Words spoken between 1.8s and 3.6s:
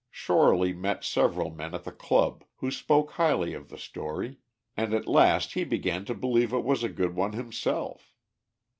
the Club, who spoke highly